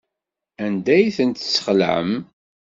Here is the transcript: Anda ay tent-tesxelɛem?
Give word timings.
Anda 0.65 0.91
ay 0.95 1.07
tent-tesxelɛem? 1.17 2.11